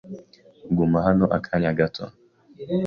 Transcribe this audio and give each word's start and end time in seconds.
Guma 0.77 0.99
hano 1.07 1.25
akanya 1.37 1.71
gato. 1.79 2.05